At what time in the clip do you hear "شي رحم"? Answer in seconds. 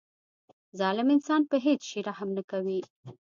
1.89-2.29